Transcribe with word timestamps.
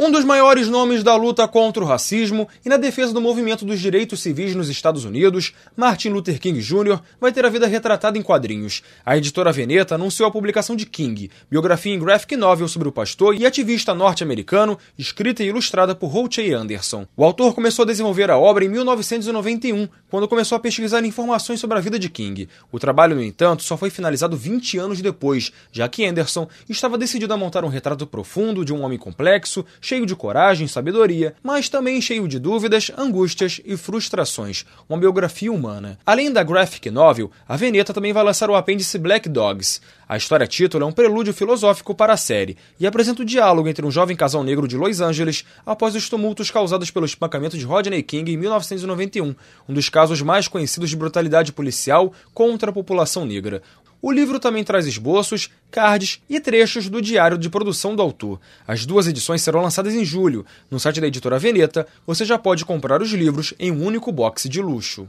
Um 0.00 0.12
dos 0.12 0.24
maiores 0.24 0.68
nomes 0.68 1.02
da 1.02 1.16
luta 1.16 1.48
contra 1.48 1.82
o 1.82 1.86
racismo 1.86 2.48
e 2.64 2.68
na 2.68 2.76
defesa 2.76 3.12
do 3.12 3.20
movimento 3.20 3.64
dos 3.64 3.80
direitos 3.80 4.20
civis 4.20 4.54
nos 4.54 4.68
Estados 4.68 5.04
Unidos, 5.04 5.52
Martin 5.76 6.10
Luther 6.10 6.38
King 6.38 6.60
Jr., 6.60 7.00
vai 7.20 7.32
ter 7.32 7.44
a 7.44 7.48
vida 7.48 7.66
retratada 7.66 8.16
em 8.16 8.22
quadrinhos. 8.22 8.84
A 9.04 9.16
editora 9.16 9.50
Veneta 9.50 9.96
anunciou 9.96 10.28
a 10.28 10.30
publicação 10.30 10.76
de 10.76 10.86
King, 10.86 11.28
biografia 11.50 11.92
em 11.92 11.98
graphic 11.98 12.36
novel 12.36 12.68
sobre 12.68 12.86
o 12.86 12.92
pastor 12.92 13.34
e 13.34 13.44
ativista 13.44 13.92
norte-americano, 13.92 14.78
escrita 14.96 15.42
e 15.42 15.48
ilustrada 15.48 15.96
por 15.96 16.06
Holt 16.06 16.38
A. 16.38 16.56
Anderson. 16.56 17.04
O 17.16 17.24
autor 17.24 17.52
começou 17.52 17.82
a 17.82 17.86
desenvolver 17.86 18.30
a 18.30 18.38
obra 18.38 18.64
em 18.64 18.68
1991, 18.68 19.88
quando 20.08 20.28
começou 20.28 20.54
a 20.54 20.60
pesquisar 20.60 21.04
informações 21.04 21.58
sobre 21.58 21.76
a 21.76 21.80
vida 21.80 21.98
de 21.98 22.08
King. 22.08 22.48
O 22.70 22.78
trabalho, 22.78 23.16
no 23.16 23.22
entanto, 23.24 23.64
só 23.64 23.76
foi 23.76 23.90
finalizado 23.90 24.36
20 24.36 24.78
anos 24.78 25.02
depois, 25.02 25.50
já 25.72 25.88
que 25.88 26.06
Anderson 26.06 26.46
estava 26.68 26.96
decidido 26.96 27.34
a 27.34 27.36
montar 27.36 27.64
um 27.64 27.68
retrato 27.68 28.06
profundo 28.06 28.64
de 28.64 28.72
um 28.72 28.82
homem 28.82 28.96
complexo, 28.96 29.66
cheio 29.88 30.04
de 30.04 30.14
coragem 30.14 30.66
e 30.66 30.68
sabedoria, 30.68 31.34
mas 31.42 31.70
também 31.70 31.98
cheio 31.98 32.28
de 32.28 32.38
dúvidas, 32.38 32.90
angústias 32.98 33.58
e 33.64 33.74
frustrações, 33.74 34.66
uma 34.86 34.98
biografia 34.98 35.50
humana. 35.50 35.98
Além 36.04 36.30
da 36.30 36.42
graphic 36.42 36.90
novel, 36.90 37.30
a 37.48 37.56
Veneta 37.56 37.94
também 37.94 38.12
vai 38.12 38.22
lançar 38.22 38.50
o 38.50 38.54
apêndice 38.54 38.98
Black 38.98 39.30
Dogs. 39.30 39.80
A 40.06 40.14
história 40.18 40.46
título 40.46 40.84
é 40.84 40.86
um 40.86 40.92
prelúdio 40.92 41.32
filosófico 41.32 41.94
para 41.94 42.12
a 42.12 42.18
série 42.18 42.56
e 42.78 42.86
apresenta 42.86 43.22
o 43.22 43.24
diálogo 43.24 43.66
entre 43.66 43.84
um 43.84 43.90
jovem 43.90 44.14
casal 44.14 44.44
negro 44.44 44.68
de 44.68 44.76
Los 44.76 45.00
Angeles 45.00 45.42
após 45.64 45.94
os 45.94 46.06
tumultos 46.06 46.50
causados 46.50 46.90
pelo 46.90 47.06
espancamento 47.06 47.56
de 47.56 47.64
Rodney 47.64 48.02
King 48.02 48.30
em 48.30 48.36
1991, 48.36 49.34
um 49.66 49.72
dos 49.72 49.88
casos 49.88 50.20
mais 50.20 50.48
conhecidos 50.48 50.90
de 50.90 50.96
brutalidade 50.96 51.50
policial 51.50 52.12
contra 52.34 52.68
a 52.68 52.74
população 52.74 53.24
negra. 53.24 53.62
O 54.00 54.12
livro 54.12 54.38
também 54.38 54.62
traz 54.62 54.86
esboços, 54.86 55.50
cards 55.70 56.20
e 56.28 56.40
trechos 56.40 56.88
do 56.88 57.02
diário 57.02 57.36
de 57.36 57.50
produção 57.50 57.96
do 57.96 58.02
autor. 58.02 58.40
As 58.66 58.86
duas 58.86 59.08
edições 59.08 59.42
serão 59.42 59.60
lançadas 59.60 59.94
em 59.94 60.04
julho. 60.04 60.46
No 60.70 60.78
site 60.78 61.00
da 61.00 61.08
editora 61.08 61.38
Veneta, 61.38 61.86
você 62.06 62.24
já 62.24 62.38
pode 62.38 62.64
comprar 62.64 63.02
os 63.02 63.10
livros 63.10 63.52
em 63.58 63.72
um 63.72 63.84
único 63.84 64.12
box 64.12 64.48
de 64.48 64.62
luxo. 64.62 65.08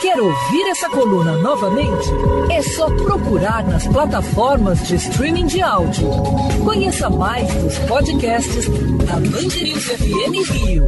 Quer 0.00 0.18
ouvir 0.18 0.66
essa 0.70 0.88
coluna 0.88 1.36
novamente? 1.36 2.08
É 2.50 2.62
só 2.62 2.86
procurar 2.86 3.62
nas 3.68 3.86
plataformas 3.86 4.88
de 4.88 4.96
streaming 4.96 5.46
de 5.46 5.60
áudio. 5.60 6.08
Conheça 6.64 7.10
mais 7.10 7.52
dos 7.56 7.78
podcasts 7.80 8.66
da 9.04 9.16
Band 9.16 9.50
FM 9.50 10.50
Rio. 10.50 10.86